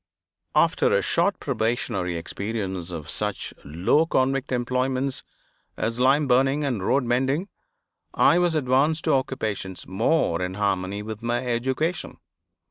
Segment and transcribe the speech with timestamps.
[0.55, 5.21] After a short probationary experience of such low convict employments
[5.77, 7.49] as lime burning and road mending,
[8.11, 12.17] I was advanced to occupations more in harmony with my education.